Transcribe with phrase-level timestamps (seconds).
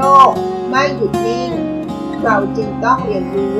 [0.00, 0.32] โรค
[0.70, 1.50] ไม่หยุดนิ่ง
[2.24, 3.58] เราจึงต้องเรียนรู้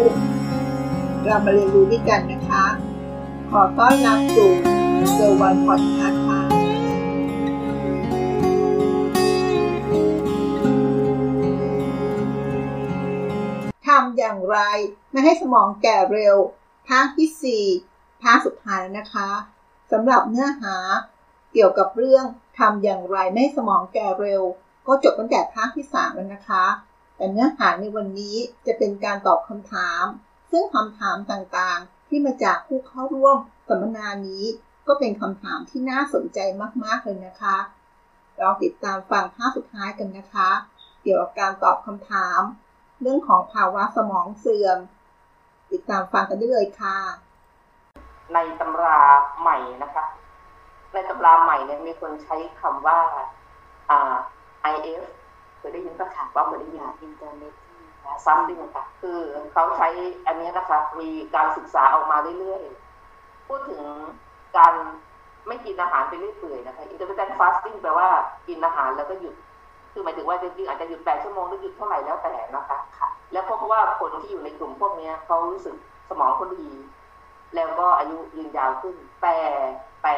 [1.24, 2.66] เรามาเรียนรู้ด้วยกันนะคะ
[3.50, 4.52] ขอต้อนรับสู่
[5.12, 6.40] เซอร์วันพอดคาส์ค่ะ
[13.86, 14.58] ทำอย่างไร
[15.10, 16.36] ไม่ให้สมองแก่เร็ว
[16.88, 19.30] ภาคที่ 4 ภาคสุดท้ายแล้วนะคะ
[19.92, 20.76] สำหรับเนื้อหา
[21.52, 22.24] เกี่ยวกับเรื่อง
[22.58, 24.44] ทำอย่างไรไม่ให้สมองแก่เร็ว
[24.88, 26.64] ก็จบตั้งแต่ภาคที่ 3 แล้วนะคะ
[27.16, 30.04] แต่เนื้อหาในวันนี้จะเป็นการตอบคำถาม
[30.50, 33.36] ซึ่งคำถามต่างๆ ที่มาจากผู้เข้าร่วม
[33.68, 34.44] สัมมนานี้
[34.88, 36.38] ก็เป็นคำถามที่น่าสนใจ
[36.84, 37.56] มากๆเลยนะคะ
[38.40, 40.50] ลองติดตามฟังภาคสุดท้ายกันนะคะ
[41.02, 42.40] เกี่ยวกับการตอบคำถาม
[43.00, 44.78] เรื่องของภาวะสมองเสื่อม
[45.72, 46.96] ติดตามฟังกันได้เลยค่ะ
[48.34, 48.98] ในตำรา
[49.40, 50.06] ใหม่นะคะ
[50.92, 52.98] ในตำราใหม่เนี่ยมีคนใช้คำว่า
[53.90, 54.16] อ่า
[54.74, 55.02] IF
[55.58, 57.54] เคยได้ยินปะคะว่าเคยได้ยิน intermittent
[58.24, 59.20] fasting ค่ะคือ
[59.52, 59.88] เขาใช้
[60.26, 63.82] อันนี้นะคะมีการศึกษาออกมาเรื่อยๆ พูดถึง
[64.56, 64.74] การ
[65.46, 68.08] ไม่กินอาหารไปเรื่อยๆนะคะ intermittent fasting แปลว่า
[68.48, 69.34] กินอาหารแล้วก็หยุด
[69.92, 75.76] คือหมายถึงว่าจริงๆอาจจะหยุด8ชั่วโมงหรือหยุดเท่าไหร่แล้วแต่นะคะค่ะแล้วพบว่าคนที่อยู่ในกลุ่มพวกนี้เขารู้สึก
[76.08, 76.68] สมองเขาดี
[77.54, 79.36] แล้วก็อายุยืนยาวขึ้น แต่
[80.02, 80.16] แต่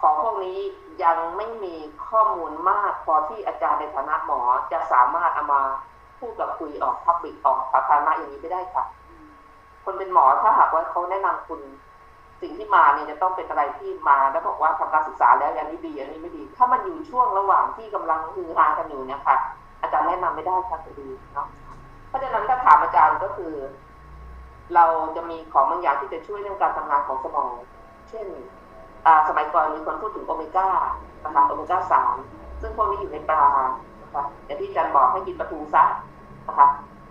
[0.00, 0.58] ของพวกนี้
[1.04, 1.76] ยังไม่มี
[2.08, 4.40] ข้อมูลมากพอที่อาจารย์ในฐานะหมอ
[4.72, 5.62] จะสามารถเอามา
[6.18, 8.84] พูดกับคุยออกพับบิกออกสาธารณะอย่างนี้ไม่ได้ค่ะ
[9.84, 11.60] คนเป็นหมอถ้าหากว่าเขาแนะนำคุณ
[12.40, 19.36] สิ่งที่มาเนี่ยจะต้องเป็นอะไรที่มาแล้วบอกว่าทำการศึกษาแล้วอย่างนี้ดีอันนี้ไม่ดี ถ้ามันอยู่ช่วงระหว่างที่กำลังฮือฮากันอยู่เนี่ยค่ะ
[19.82, 21.46] อาจารย์แนะนำไม่ได้ค่ะจะดีเนาะ
[22.08, 23.54] เพราะฉะนั้นถ้าถามอาจารย์ก็คือ
[24.74, 24.84] เรา
[25.16, 27.50] จะมีของบางอย่างที่จะช่วยเรื่องการทำงานของสมอง
[28.10, 28.26] เช่น
[29.28, 30.68] สมัยก่อนมีคนพูดถึงโอเมก้า
[31.24, 32.16] นะคะโอเมก้าสาม
[32.60, 33.46] ซึ่งพวกนี้อยู่ในปลา
[34.02, 35.84] นะคะอย่างที่อาจารย์บอกให้กินปลาทูซะ
[36.48, 36.68] นะคะ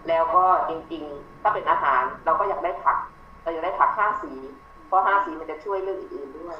[0.07, 2.97] แล้วก็จริงๆ ถ้าเป็นอาหารเราก็อยากได้ผัก
[3.43, 4.33] เราอยากได้ผักห้าสี
[4.87, 6.55] เพราะห้าสีมันจะช่วยเรื่องอื่นๆด้วย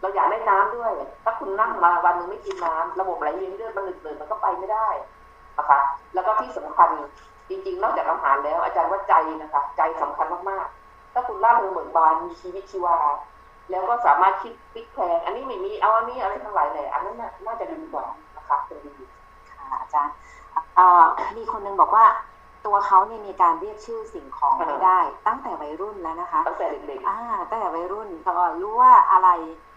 [0.00, 0.92] เราอยากได้น้ำด้วย
[1.24, 4.88] ถ้าคุณนั่งมาวันหนึ่งไม่กินน้ำระบบไหลเวียนเลือดมันหนืดๆมันก็ไปไม่ได้
[5.58, 5.80] นะคะ
[6.14, 6.90] แล้วก็ที่สำคัญ
[7.48, 12.96] จริงๆ นอกจากอาหารแล้วอาจารย์ว่าใจนะคะ ใจสำคัญมากๆ ถ้าคุณร่าเริงเบิกบานมีชีวิตชีวา
[13.70, 17.16] แล้วก็สามารถคิดพลิกแพลงอันนี้ไม่มีเอาอันนี้อะไรทั้งหลายแหละอันนั้น
[17.46, 18.92] น่าจะดีกว่านะคะเป็นดี
[19.50, 20.14] ค่ะอาจารย์
[21.36, 22.04] มีคนนึงบอกว่า
[22.66, 27.18] ตัวเขาเนี่ยมีการเรียกชื่อสิ่งของไม่ได้ ตั้งแต่วัยรุ่นแล้วนะคะตั้งแต่เด็กๆอ่า
[27.50, 29.28] ตั้งแต่วัยรุ่นก็รู้ว่าอะไร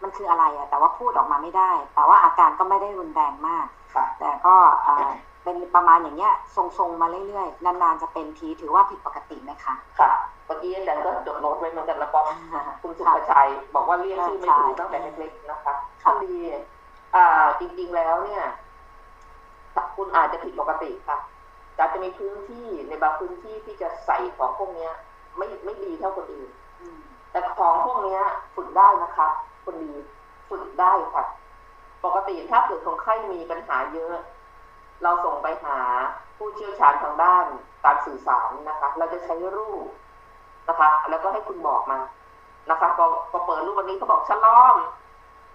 [0.04, 3.66] มันคืออะไรอะแต่ว่าพูดออกมาไม่ได้ แต่ว่าอาการก็ไม่ได้รุนแรงมาก
[4.20, 4.56] แต่ก็
[5.44, 10.12] เป็นประมาณอย่างเงี้ยทรงๆมาเรื่อยๆ นานๆจะเป็นทีถือว่าผิดปกติไหมคะค่ะ
[10.46, 12.26] เมื่อกี้อาจารย์ก็จดโน้ตไว้เหมือนกันนะป๊อป
[12.82, 15.74] คุณสุภชัยบอกว่าเรียกชื่อไม่ถูกตั้งแต่เล็กๆนะคะ
[16.04, 16.36] คดี
[17.16, 18.44] อ่าจริงๆแล้วเนี่ย
[19.96, 21.18] คุณอาจจะผิดปกติค่ะ
[21.78, 24.92] อาจจะมีพื้นที่ในบางพื้นที่ที่จะใส่ของพวกเนี้ย
[25.38, 26.50] ไม่ไม่ดีเท่าคนอื่น
[27.32, 28.22] แต่ของพวกเนี้ย
[28.56, 29.28] ฝึกได้นะคะ
[29.66, 29.94] คนดี
[30.50, 31.24] ฝึกได้ค่ะ
[32.06, 34.16] ปกติถ้าเกิดคนไข้มีปัญหาเยอะ
[35.04, 35.80] เราส่งไปหา
[36.38, 37.46] ผู้เชี่ยวชาญทางด้าน
[37.86, 39.86] การสื่อสารนะคะ เราจะใช้รูป
[40.70, 42.00] นะคะ แล้วก็ให้คุณบอกมา
[42.70, 44.76] นะคะพอพอเปิดรูปวันนี้เขาบอกชะล้อม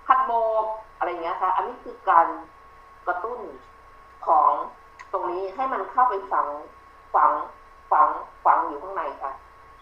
[0.07, 0.33] พัดโบ
[0.63, 0.65] ก
[0.99, 2.27] อะไรเงี้ยค่ะ อันนี้คือการ
[3.07, 3.41] กระตุ้น
[4.27, 4.51] ของ
[5.13, 6.47] ตรงนี้ให้มันเข้าไปฝัง
[7.15, 7.33] ฝัง
[7.91, 8.09] ฝัง
[8.45, 9.33] ฝังอยู่ข้างในค่ะ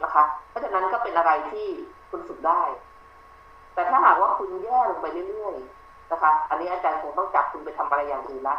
[0.02, 1.66] นะคะ เพราะฉะนั้นก็เป็นอะไรที่
[2.10, 2.62] คุณฝึกได้
[3.74, 8.56] แต่ถ้าหากว่าคุณแย่ลงไปเรื่อยๆนะคะ อันนี้อาจารย์คงต้องจับคุณไปทำอะไรอย่างอื่นละ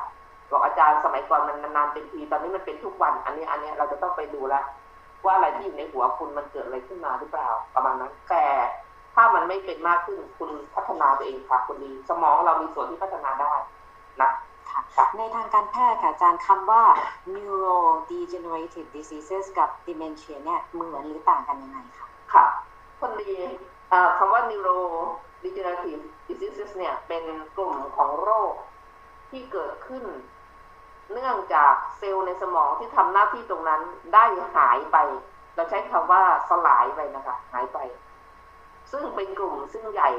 [0.52, 4.62] บอกอาจารย์สมัยก่อนมันนานๆเป็นทีตอนนี้มันเป็นทุกวัน อันนี้อันนี้เราจะต้องไปดูละ
[5.26, 8.46] ว่าอะไรที่อยู่ในหัวคุณมันเกิดอะไรขึ้นมาหรือเปล่าประมาณนั้น แต่
[9.16, 13.54] ถ้ามันไม่เป็นมากขึ้นคุณพัฒนาตัวเองค่ะคุณดีสมองเรามีส่วนที่พัฒนาได้
[14.22, 14.32] นะ
[14.70, 16.84] ค่ะในทางการแพทย์ค่ะอาจารย์คำว่า
[17.34, 22.46] neurodegenerative diseases กับ dementia เนี่ยเหมือนหรือต่างกันยังไงคะค่ะ
[23.00, 23.34] คนดี
[24.18, 27.24] คำว่า neurodegenerative diseases เนี่ยเป็น
[27.58, 28.54] กลุ่มของโรค
[29.30, 30.04] ที่เกิดขึ้น
[31.14, 33.82] เนื่องจากเซลล์ในสมองที่ทำหน้าที่ตรงนั้น
[34.14, 34.26] ได้
[34.56, 34.98] หายไป
[35.56, 37.80] เราใช้คำว่าสลายไปนะคะ หายไป
[38.92, 40.12] ซึ่งเป็นกลุ่มซึ่งใหญ่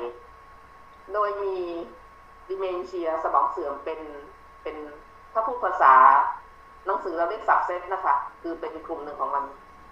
[1.12, 1.56] โดยมี
[2.48, 4.00] dementia สมองเสื่อมเป็น
[4.62, 4.76] เป็น
[5.32, 5.94] ถ้าพูดภาษา
[6.86, 9.44] หนังสือเราเรียก subset นะคะ คือเป็นกลุ่มหนึ่งของมัน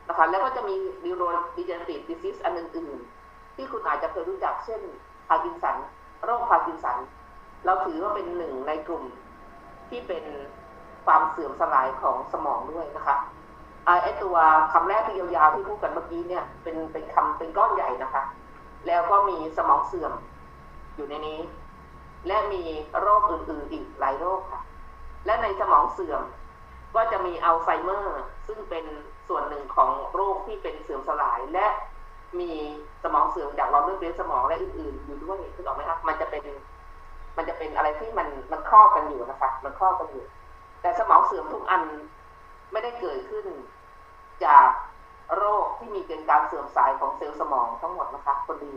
[0.09, 4.81] นะคะ แล้วก็จะมี neurodegenerative disease อันอื่นๆ ที่คุณอาจจะเคยรู้จักเช่น
[5.29, 5.77] พาร์กินสัน
[6.25, 6.99] โรคพาร์กินสัน
[7.65, 9.05] เราถือว่าเป็นหนึ่งในกลุ่ม
[9.89, 10.25] ที่เป็น
[11.07, 13.17] ความเสื่อมสลายของสมองด้วยนะคะ
[13.87, 14.37] ไอตัว
[14.73, 18.23] คำแรกที่ยาวๆที่พูดกันเมื่อกี้เนี่ยเป็นเป็นคำเป็นก้อนใหญ่นะคะ
[18.87, 20.13] แล้วก็มีสมองเสื่อม
[20.97, 21.41] อยู่ในนี้
[22.27, 22.63] และมี
[23.01, 24.63] โรคอื่นๆอีกหลายโรคค่ะ
[25.27, 26.23] และในสมองเสื่อม
[26.95, 28.85] ก็จะมีอัลไซเมอร์ ซึ่งเป็น
[29.29, 31.67] ส่วนหนึ่งของโรคที่เป็นเสื่อมสลายและ
[32.41, 32.51] มี
[33.03, 36.45] สมองเสื่อมจากหลอดเลือดเลี้ยงสมองและอื่นๆ อยู่ด้วยถูกไหมครับมันจะเป็น
[37.37, 40.25] มันจะเป็นอะไรที่มันมันครอบกันอยู่นะคะมันครอบกันอยู่
[40.87, 41.83] แต่สมองเสื่อมทุกอัน
[42.73, 43.47] ไม่ได้เกิดขึ้น
[44.45, 44.69] จาก
[45.37, 48.75] โรคที่มีเกิดการเสื่อมสายของเซลล์สมองทั้งหมดนะคะคนดี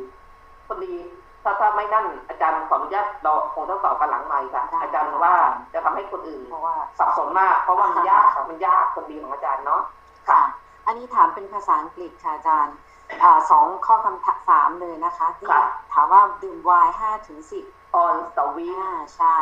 [0.68, 0.96] คนดี
[1.44, 5.36] ถ้าถ้าไม่นั่นอาจารย์ขออนุญาตเราคงต้องตอบกันหลังใหม่ค่ะ อาจารย์ว่า
[5.74, 9.82] จะทำให้คนอื่นเพราะว่าสับสนมาก เพราะว่ามันยากค่ะมันยากคนดีของอาจารย์เนาะ
[10.30, 10.42] ค่ะ
[10.86, 12.76] อันนี้ถามเป็นภาษาอังกฤษค่ะอาจารย์
[13.24, 15.48] อ่าสองข้อคำถามเลยนะคะที่
[15.94, 17.66] ถามว่าดื่มไวน์ห้าถึงสิบ
[18.06, 19.36] on the week อ่าใช่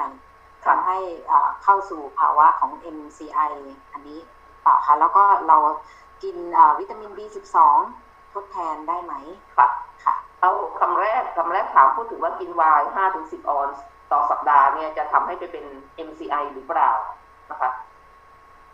[0.67, 0.97] ทำให้
[1.31, 3.51] อ่าเข้าสู่ภาวะของ MCI
[3.93, 4.19] อันนี้
[4.63, 5.57] เปล่าคะแล้วก็เรา
[6.23, 7.57] กินอ่าวิตามิน B12
[8.33, 9.13] ทดแทนได้ไหม
[9.57, 9.67] ค่ะ
[10.03, 15.65] ค่ะเอาคำแรกคำแรกถามพูดถึงว่ากินไวน์ห้าถึงสิบออนซ์ต่อสัปดาห์เนี่ยจะทำให้ไปเป็น
[16.07, 16.91] MCI หรือเปล่า
[17.51, 17.69] นะคะ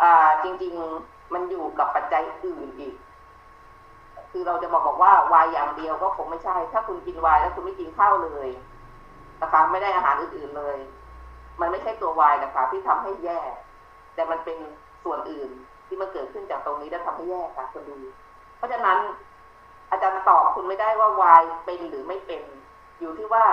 [0.02, 2.96] อ่าจริงๆมันอยู่กับปัจจัยอื่นอีก
[4.32, 8.50] คือเราจะมาบอกว่าวายอย่างเดียวก็คงไม่ใช่ ถ้าคุณกินวายแล้วคุณไม่กินข้าวเลย
[9.42, 10.78] นะคะไม่ได้อาหารอื่นๆเลย
[11.62, 13.40] มันไม่ใช่ตัววายนะคะที่ทำให้แย่
[14.16, 14.58] แต่มันเป็น
[15.04, 15.50] ส่วนอื่น
[15.88, 17.98] ที่มันเกิดขึ้นจากตรงนี้แล้วทำให้แย่ค่ะคุณดู
[18.58, 18.98] เพราะฉะนั้น
[19.92, 22.44] อาจารย์ตอบคุณไม่ได้ว่าวายเป็นหรือไม่เป็น
[23.00, 23.46] อยู่ที่ว่า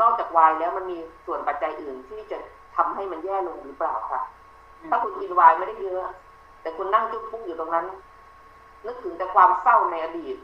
[0.00, 2.38] นอกจากวายแล้วมันมีส่วนปัจจัยอื่นที่จะ
[2.76, 4.20] ทำให้มันแย่ลงหรือเปล่าค่ะ
[4.90, 6.00] ถ้าคุณกินวายไม่ได้เยอะ
[6.62, 7.86] แต่คุณนั่งจุ๊บปุ๊กอยู่ตรงนั้น
[8.86, 10.36] นึกถึงแต่ความเศร้าในอดีต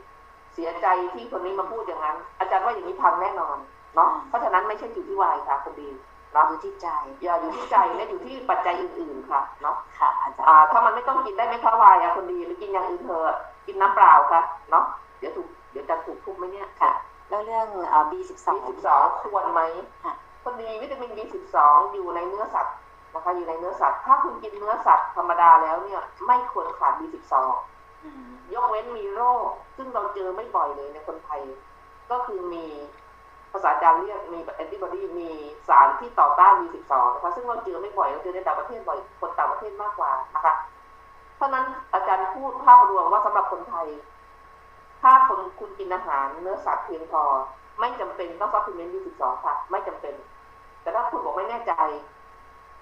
[0.55, 3.57] เสียใจที่คนนี้มาพูดอย่างนั้น อาจารย์ว่าอย่างนี้พังแน่นอน
[3.95, 5.89] เนาะเพราะฉะนั้นไม่ใช่อยู่ที่วายค่ะคุณดี
[6.33, 6.89] เนาะอยู่ที่ใจ
[7.23, 14.85] อย่าอยู่ที่ใจและอยู่ที่ปัจจัยอื่น ๆค่ะเนาะค่ะอาจารย์อ่าถ้ามันไม่ต้องกินได้ไหมคะวายอะคนดีหรือกินอย่างอื่นเถอะกินน้ำเปล่าค่ะเนาะ
[15.19, 16.93] เดี๋ยวถูกเดี๋ยวจะถูกทุบไหมเนี่ยค่ะ
[17.29, 18.89] แล้วเรื่องอ่า B12 B12
[19.21, 19.61] ควรไหม
[20.05, 21.59] ค่ะคนดีวิตามิน B12
[21.93, 22.77] อยู่ในเนื้อสัตว์
[23.15, 27.35] นะคะอยู่ในเนื้อสัตว์ ถ้าคุณกินเนื้อสัตว์ธรรมดาแล้วเนี่ย ไม่ควรขาด B12
[28.05, 29.47] อืมยกเว้นมีโรค
[29.77, 31.41] ซึ่งเราเจอไม่บ่อยเลยในคนไทย
[32.11, 32.67] ก็คือมี
[33.53, 35.31] ภาษาจารย์เรียกมีแอนติบอดีมี
[35.69, 40.55] สารที่ต่อต้าน B12 นะคะซึ่งเราเจอไม่บ่อยเราเจอในต่างประเทศบ่อยคนต่างประเทศมากกว่านะคะ
[41.37, 41.65] เพราะนั้น
[41.95, 43.87] อาจารย์พูดภาพรวมว่าสำหรับคนไทย
[45.03, 47.23] ถ้าคนคุณกินอาหารเนื้อสัตว์เพียงพอ
[47.81, 50.15] ไม่จำเป็นต้อง supplement B12 ค่ะ ไม่จำเป็น
[50.83, 51.73] แต่ถ้าคุณบอกไม่แน่ใจ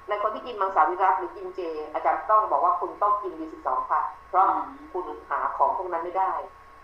[0.09, 1.61] ในคนที่กินมังสวิรัติหรือกินเจ
[1.95, 4.47] อาจารย์ต้องบอกว่าคุณต้องกิน B12 ค่ะ เพราะ
[4.93, 6.33] คุณหาของพวกนั้นไม่ได้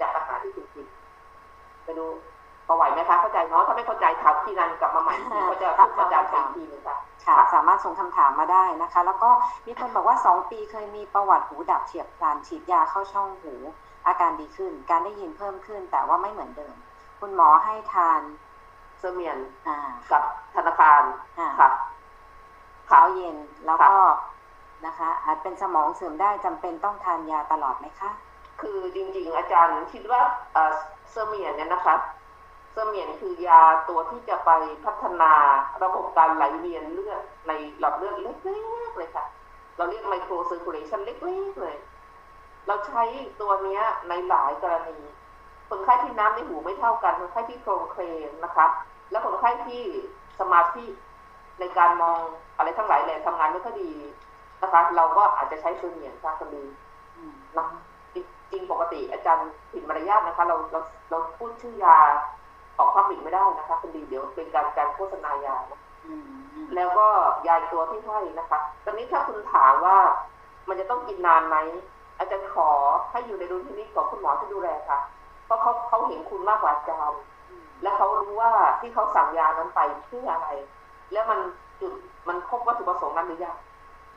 [0.00, 0.86] จากอาหารที่คุณกิน
[1.84, 2.06] ไปดู
[2.66, 6.96] พอไหวไหมคะเข้าใจเนาะถ้าไม่เข้าใจถามพี่นันกลับมาใหม่ทีก็จะพูดอาจารย์ไปอีกทีหนึงค่ะ
[7.26, 9.30] ค่ะสามารถส่งคำถามมาได้นะคะ แล้วก็
[9.66, 13.54] มีคนบอกว่าสองปีเคยมีประวัติหูดับเฉียบพลันฉีดยาเข้าช่องหู
[14.06, 16.74] อาการดีขึ้น การได้ยินเพิ่มขึ้น แต่ว่าไม่เหมือนเดิม
[17.20, 18.20] คุณหมอให้ทาน
[19.00, 19.78] เสมียนอ่า
[20.12, 20.22] กับ
[20.54, 21.02] ธนาคาร
[21.38, 21.70] อ่าค่ะ
[22.86, 23.96] เช้าเย็นแล้วก็
[24.86, 28.10] นะคะอาจเป็นสมองเสื่อมได้จำเป็นต้องทานยาตลอดไหมคะ
[28.60, 30.20] คือจริงๆอาจารย์คิดว่า
[30.52, 30.72] เอ่อ
[31.12, 31.94] เสมียนเนี่ยนะคะ
[32.74, 34.50] เสมียนคือยาตัวที่จะไป
[34.84, 35.32] พัฒนา
[35.84, 38.32] ระบบการไหลเวียนเลือดในหลอดเลือดเล็
[38.88, 39.24] กๆเลยค่ะ
[39.76, 41.76] เราเรียกไมโครเซอร์คูลเลชันเล็กๆเลย
[42.66, 43.02] เราใช้
[43.40, 44.98] ตัวเนี้ยในหลายกรณี
[45.68, 48.66] คนไข้ที่น้ำในหูไม่เท่ากัน คนไข้ที่โครงเคลมนะคะ
[49.10, 49.82] และคนไข้ที่
[50.40, 50.84] สมาธิ
[51.60, 52.18] ในการมอง
[52.56, 53.92] อะไรทั้งหลายแหล่ทำงานไม่ค่อยดี
[54.62, 56.64] นะคะ เราก็อาจจะใช้เสมียนค่ะคนดี
[57.16, 57.66] อืมนะ
[58.14, 58.16] จ
[58.52, 61.98] ริงๆปกติอาจารย์ผิดมารยาทนะคะ เราเราเราพูดชื่อยา
[62.78, 67.06] ออกความผิดไม่ได้นะคะคุณดีเดี๋ยวเป็นการการโฆษณายานะอืมอืมแล้วก็
[67.46, 69.98] ยาตัวที่ให้นะคะ ตอนนี้ถ้าคุณถามว่า
[70.68, 71.56] มันจะต้องกินนานไหม
[72.18, 72.68] อาจารย์ขอ
[73.10, 74.98] ให้อยู่ในดุลพินิจของคุณหมอที่ดูแลค่ะ
[75.46, 77.20] เพราะเขาเขาเห็นคุณมากกว่าอาจารย์
[77.82, 78.50] และเขารู้ว่า
[78.80, 80.48] ที่เขาสั่งยานั้นไปเพื่ออะไร
[81.12, 81.40] แล้วมัน
[81.80, 81.92] จุด
[82.28, 83.56] มันครบวัตถุประสงค์นั้นหรือยัง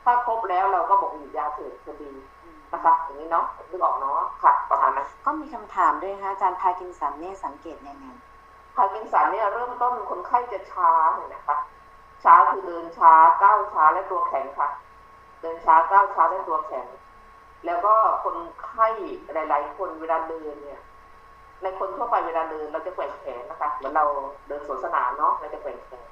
[0.04, 2.10] ถ้าครบแล้วเราก็บอกหยุดยาเถิดจะดี
[2.44, 8.06] อืมนะคะอย่างนี้เนาะนึกออกเนาะค่ะประมาณนั้นก็มีคำถามด้วยนะคะอาจารย์พาร์กินสันเนี่ยสังเกตยังไง
[8.78, 11.56] พาร์กินสันเนี่ยเริ่มต้นคนไข้จะช้าเนี่ยนะคะ
[12.24, 14.68] ช้าคือเดินช้าก้าวช้าและตัวแข็งค่ะ
[15.42, 16.86] เดินช้าก้าวช้าและตัวแข็ง
[17.66, 17.94] แล้วก็
[18.24, 18.88] คนไข้
[19.32, 20.80] หลาย ๆ คนเวลาเดินเนี่ย
[21.62, 24.04] ในคนทั่วไปเวลาเดินเราจะแกว่งแขนนะคะเหมือนเรา
[24.48, 26.04] เดินสวนสนามเนาะเราจะแกว่งแขน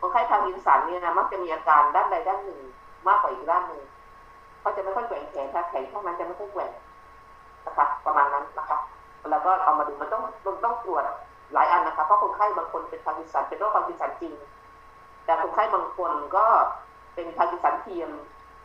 [0.00, 2.60] คนไข้พาร์กินสันเนี่ยนะมักจะมีอาการด้านใดด้านหนึ่ง
[3.08, 3.82] มากกว่าอีกด้านหนึ่ง
[4.60, 6.72] เขาจะไม่ค่อยแกว่งแขนถ้าแขนข้างนั้นจะไม่ค่อยแกว่ง
[7.66, 8.78] นะคะ ประมาณนั้นนะคะ
[9.30, 11.04] แล้วก็เอามาดูมันต้องมันต้องตรวจ
[11.52, 14.34] หลายอันนะคะเพราะคนไข้บางคนเป็นพาร์กินสันเป็นโรคพาร์กินสันจริง
[15.24, 16.46] แต่คนไข้บางคนก็
[17.14, 18.10] เป็นพาร์กินสันเทียม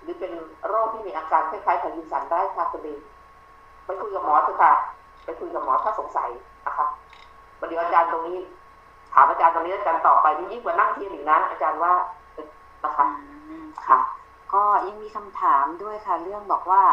[0.01, 0.31] หรือเป็น
[0.67, 2.95] โรคที่มีอาการคล้ายๆพาร์กินสันได้ค่ะคุณดี
[3.85, 4.71] ไปคุยกับหมอเถอะค่ะ
[5.25, 6.29] ไปคุยกับหมอถ้าสงสัย
[6.65, 6.85] นะคะ
[7.59, 8.39] ประเดี๋ยวอาจารย์ตรงนี้
[9.13, 11.93] ถามอาจารย์ตรงนี้อาจารย์ตอบไปนี่ยิ่งกว่านั่งเทียนอีกนะอาจารย์ว่า
[12.83, 13.05] นะคะ
[13.49, 13.99] อืมค่ะ
[14.53, 16.83] ก็ยังมีคำถามด้วยค่ะ เรื่องบอกว่า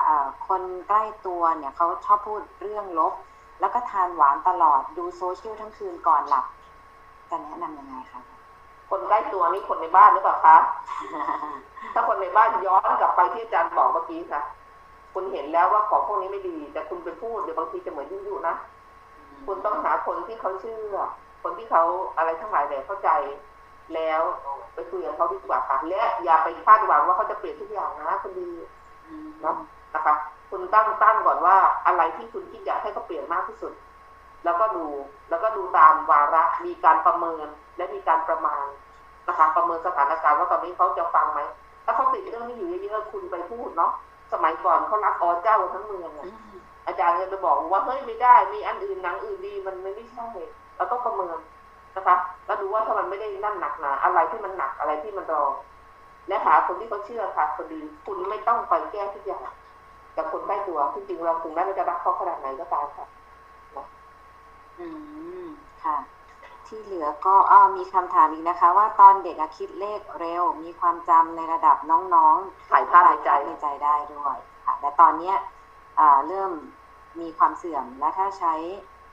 [0.49, 3.14] คนใกล้ตัวเนี่ยเขาชอบพูดเรื่องลบ
[3.61, 6.47] แล้วก็ทานหวานตลอดดูโซเชียลทั้งคืนก่อนหลับ
[7.31, 8.21] จะแนะนำยังไงคะ
[8.90, 10.57] คนใกล้ตัวนี่คนในบ้านหรือเปล่าคะ
[11.95, 14.43] ถ้าคนในบ้านย้อนกลับไปที่อาจารย์บอกเมื่อกี้ค่ะ
[15.14, 18.57] คุณเห็นแล้วว่าของพวกนี้ไม่ดี แต่คุณไปพูดเดี๋ยวบางทีจะเหมือนยุ่งๆนะ
[19.47, 20.97] คุณต้องหาคนที่เขาเชื่อ
[21.43, 21.83] คนที่เขา
[22.17, 23.11] อะไรทั้งหลายแหล่เข้าใจ
[23.95, 24.23] แล้ว
[24.75, 28.50] ไปคุยกับเขาดีกว่าค่ะและอย่าไปคาดหวังว่าเขาจะเปลี่ยนทุกอย่างนะคุณดี
[29.45, 29.55] นะ
[29.95, 30.14] นะคะ
[30.50, 33.73] คุณตั้งตั้งก่อนว่าอะไรที่คุณคิดอยากให้เขาเปลี่ยนมากที่สุด
[34.45, 34.87] แล้วก็ดู
[35.30, 38.64] แล้วก็ดูตามวาระมีการประเมินและมีการประมาณ
[39.28, 41.40] นะคะประเมินสถานการณ์ว่าตอนนี้เขาจะฟังไหม
[41.85, 43.92] ถ้าเขาติดเรื่องนี้อยู่เยอะๆคุณไปพูดเนาะ
[44.33, 46.12] สมัยก่อนเขารักอ๋อเจ้าทั้งเมือง
[46.87, 50.28] อาจารย์เลยไปบอกว่าเฮ้ยไม่ได้ มีอันอื่นหนังอื่นดีมันไม่ใช่
[50.76, 51.38] เราต้องประเมิน
[51.97, 52.16] นะคะ
[52.47, 55.52] แล้วดูว่าถ้ามันไม่ได้นั่นหนักหนาอะไรที่มันหนักอะไรที่มันรอง
[56.28, 59.42] และหาคนที่เขาเชื่อค่ะคนดีคุณไม่ต้องไปแก้ทุกอย่าง
[60.17, 63.07] กับคนใกล้ตัวจริงๆเราถึงแม้เราจะรักเขาขนาดไหนก็ตามค่ะ
[64.79, 64.87] อื
[65.45, 65.47] ม
[65.85, 65.99] ค่ะ
[66.67, 75.37] ที่เหลือก็อ้อมีคำถามอีกนะคะ ว่าตอนเด็กคิดเลขเร็ว มีความจำในระดับน้องๆถ่ายภาพในใจในใจได้ด้วยค่ะแต่ตอนเนี้ย
[76.26, 76.52] เริ่ม
[77.21, 78.55] มีความเสื่อมและถ้าใช้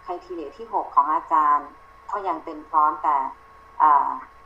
[0.03, 1.69] ใครทีเดียที่หกของอาจารย์
[2.11, 3.17] ก็ยังเต็มพร้อมแต่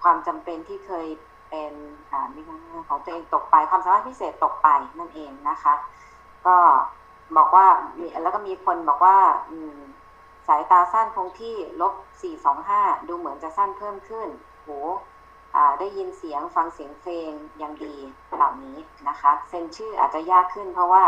[0.04, 1.08] ความจำเป็นที่เคย
[1.50, 1.74] เป็น
[2.36, 2.42] มี
[2.90, 4.68] ของตัวเองตกไป ความสามารถพิเศษตกไป
[5.00, 5.74] นั่นเองนะคะ
[6.48, 6.58] ก็
[7.38, 7.68] บอกว่า
[8.00, 9.18] มีแล้วก็มีคนบอกว่า
[10.48, 14.28] สายตาสั้นคงที่ลบสี่สองห้าดูเหมือนจะสั้นเพิ่มขึ้น
[14.64, 14.70] โห
[15.80, 17.32] ได้ยินเสียงฟังเสียงเพลง
[17.62, 17.96] ยังดี
[18.36, 18.78] เหล่านี้
[19.10, 21.04] นะคะ เซ็นชื่ออาจจะยากขึ้นเพราะว่า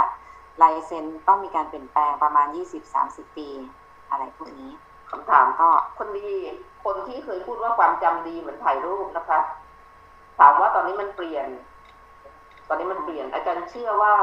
[0.61, 3.49] ลายเซ็นต้องมีการเปลี่ยนแปลงประมาณยี่สิบสามสิบปี
[4.09, 4.71] อะไรพวกนี้
[5.11, 6.29] คำถามก็คนดี
[6.83, 9.39] คนที่เคยพูดว่าความจำดีเหมือนถ่ายรูปนะคะ
[10.39, 11.47] ถามว่าตอนนี้มันเปลี่ยน
[12.67, 14.15] ตอนนี้มันเปลี่ยน อาจารย์เชื่อว่า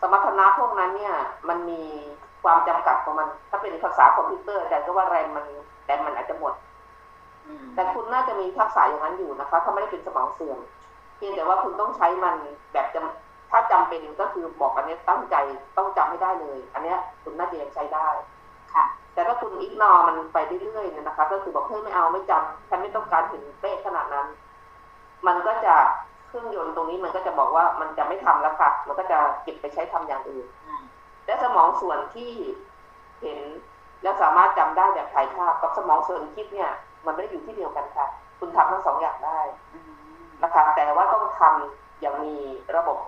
[0.00, 1.14] สมรรถนะพวกนั้นเนี่ย
[1.48, 1.82] มันมี
[2.42, 5.46] ความจำกัดของมัน ถ้าเป็นภาษาคอมพิวเตอร์อาจารย์ก็ว่าแรมมัน
[5.86, 6.54] แรมมันอาจจะหมด
[7.74, 10.58] แต่คุณน่าจะมีทักษะอย่างนั้นอยู่นะคะ ถ้าไม่ได้เป็นสมองเสื่อม
[11.16, 12.36] เพียงแต่ว่าคุณต้องใช้มัน
[12.72, 15.36] แบบจำถ้าจำเป็นก็คือบอกอันนี้ตั้งใจ
[15.76, 18.08] ต้องจำไม่ได้เลย อันเนี้ยคุณน่าจะยังใช้ได้
[18.74, 24.26] ค่ะ แต่ถ้าคุณอิกนอมันไปเรื่อยๆเนี่ยนะคะ ก็คือบอกเฮ้ยไม่เอาไม่จำฉันไม่ต้องการถึงเป๊ะขนาดนั้น
[25.26, 25.74] มันก็จะ
[26.30, 30.46] เครื่องยนต์ตรงนี้มันก็จะบอกว่ามันจะไม่ทำแล้วค่ะ มันก็จะเก็บไปใช้ทำอย่างอื่น
[31.26, 32.30] และสมองส่วนที่
[33.22, 33.38] เห็น
[34.02, 36.70] แล้วสามารถจำได้แบบถ่ายภาพกับสมองส่วนคิดเนี่ย
[37.06, 38.06] มันไม่ได้อยู่ที่เดียวกันค่ะ
[38.38, 39.40] คุณทำทั้งสองอย่างได้
[40.42, 42.34] นะคะแต่ว่าต้องทำอย่างมี
[42.76, 42.98] ระบบ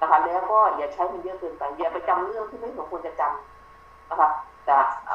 [0.00, 4.28] นะคะแล้วก็อย่าใช้มันเยอะเกินไปอย่าไปจำเรื่องที่ไม่สมควรจะจำนะคะ
[4.64, 4.74] แต่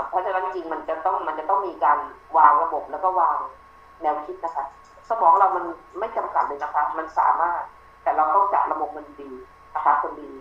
[0.09, 1.99] เพราะฉะนั้นจริงมันจะต้องมันจะต้องมีการ
[2.37, 3.37] วางระบบแล้วก็วาง
[4.01, 4.65] แนวคิดนะคะ
[5.09, 5.65] สมองเรามัน
[5.99, 7.61] ไม่จำกัดเลยนะคะ มันสามารถ
[8.03, 9.29] แต่เราต้องจัดระบบมันดี
[9.75, 10.31] นะคะคนดี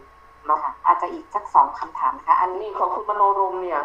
[0.46, 3.80] เนาะอาจจะอีกสักสองคำถามนะคะ อันนี้ของคุณมโนรมเนี่ย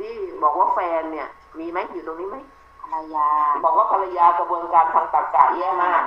[0.00, 2.36] ที่บอกว่าแฟนเนี่ย มีไหมอยู่ตรงนี้ไหม
[2.82, 3.28] ภรรยา
[3.64, 6.02] บอกว่าภรรยากระบวนการทางตรรกะแย่มาก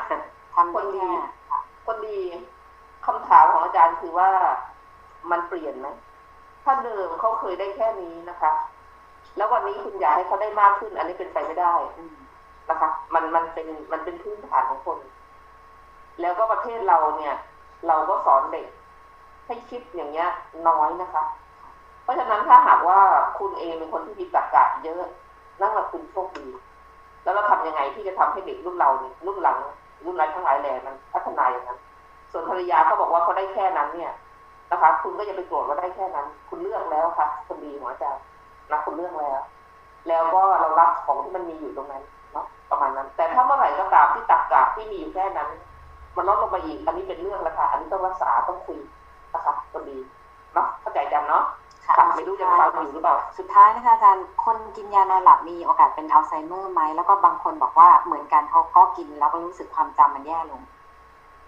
[0.56, 1.08] ทำคนดี
[1.86, 2.20] คนดี
[3.06, 4.30] คำถามของอาจารย์คือว่า
[5.32, 5.88] มันเปลี่ยนไหม
[6.64, 8.52] ถ้าเดิมเขาเคยได้แค่นี้นะคะ
[9.38, 11.74] แล้ววันนี้คุณอยากให้เขาได้มากขึ้น อันนี้เป็นไปไม่ได้
[12.72, 14.98] นะคะ มันมันเป็นมันเป็นพื้นฐานของคน
[16.22, 17.36] แล้วก็ประเทศเราเนี่ย
[17.88, 18.68] เราก็สอนเด็ก
[19.48, 20.30] ให้คิดอย่างเงี้ย
[20.68, 21.24] น้อยนะคะ
[22.04, 23.00] เพราะฉะนั้นถ้าหากว่า
[23.40, 25.02] คุณเองเป็นคนที่มีตรรกะเยอะ
[25.62, 26.48] นั่นแหละคุณโชคดี
[27.24, 29.58] แล้วเราทำยังไงที่จะทำให้เด็กรุ่นเราเนี่ยรุ่นหลัง
[30.06, 31.80] รุ่นไรทั้งหลายแหล่มันพัฒนาอย่างนั้น
[32.32, 34.12] ส่วนภรรยาเขาบอกว่าเขาได้แค่นั้นเนี่ย
[34.72, 38.06] นะคะ คุณก็อย่าไปโกรธว่าได้แค่นั้น คุณเลือกแล้วค่ะคนดีหัวใจ
[38.72, 39.40] นะคุณเลือกแล้ว
[40.08, 42.04] แล้วก็เรารับของที่มันมีอยู่ตรงนั้น
[42.82, 45.50] มาณนั้น แต่ถ้าเมื่อไหร่ก็ตามที่ตักกะที่มีอยู่แค่นั้น
[46.16, 48.80] มันลดลงไปอีกอันนี้เป็นเรื่องละค่ะอันนี้ต้องรักษาต้องคุย
[49.34, 49.98] นะคะคนดี
[50.54, 51.44] เนาะเข้าใจกันเนาะ
[51.86, 60.62] ค่ะไม่รู้จะฟังอยู่หรือเปล่า สุดท้ายนะคะอาจารย์คนกินยานอนหลับมีโอกาสเป็นอัลไซเมอร์ไหมแล้วก็บางคนบอกว่าเหมือนกันเขาก็กินแล้วก็รู้สึกความจำมันแย่ลง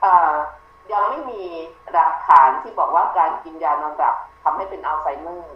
[0.02, 0.34] เอ่อ
[0.94, 1.42] ยังไม่มี
[1.94, 5.56] หลักฐานที่บอกว่าการกินยานอนหลับทำให้เป็นอัลไซเมอร์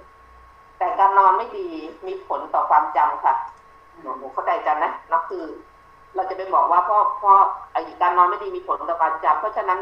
[0.77, 1.67] แต่การนอนไม่ดี
[2.07, 3.35] มีผลต่อความจำค่ะ
[4.01, 5.45] หนูเข้าใจกันนะนับคือ
[6.15, 7.37] เราจะไปบอกว่าเพราะเพราะ
[7.73, 9.79] ไอ้การนอนไม่ดีมีผลต่อความจำเพราะฉะนั้น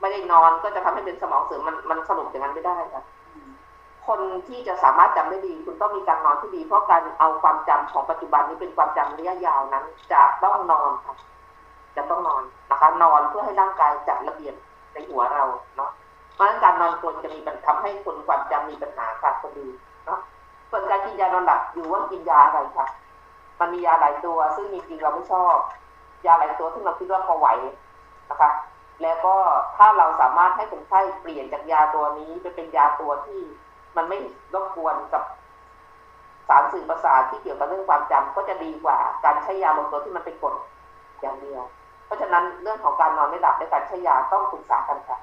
[0.00, 3.04] ไม่ได้นอนก็จะทำให้เป็นสมองเสื่อมมันมันสรุปอย่างนั้นไม่ได้ค่ะ
[4.06, 11.14] คนที่จะสามารถจำได้ดี คุณต้องมีการนอนที่ดี เพราะการเอาความจำของปัจจุบันนี้เป็นความจำระยะยาวนั้น จะต้องนอนค่ะ
[11.96, 14.54] จะต้องนอนนะคะนอนเพื่อให้ร่างกายจัดระเบียบ
[14.92, 15.44] ในหัวเรา
[15.76, 15.90] เนาะ
[16.34, 19.68] เพราะฉะนั้นการนอนกลนจะมีปัญทำให้คนความจำมีปัญหาค่ะคนดี
[20.06, 20.18] เนาะ
[20.70, 22.86] ส่วนการกินยานอนหลับอยู่ว่ากินยาอะไรค่ะ
[23.62, 25.54] มันมียาหลายตัว ซึ่งจริงๆเราไม่ชอบ
[26.26, 27.48] ยาหลายตัวซึ่งเราคิดว่าพอไหว
[28.30, 28.50] นะคะ
[29.02, 29.34] แล้วก็
[29.76, 33.40] ถ้าเราสามารถให้คนไข้เปลี่ยนจากยาตัวนี้ไปเป็นยาตัวที่
[33.96, 34.18] มันไม่
[34.54, 35.22] รบกวนกับ
[36.48, 40.54] สารสื่อประสาทที่เกี่ยวกับเรื่องความจำก็จะดีกว่า การใช้ยาบางตัวที่มันเป็นกรด
[41.20, 41.62] อย่างเดียว
[42.06, 45.18] เพราะฉะนั้นเรื่องของการนอนไม่หลับและการใช้ยาต้องปรึกษากันค่ะ